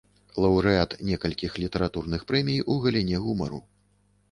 [0.43, 3.63] Лаўрэат некалькіх літаратурных прэмій у галіне гумару.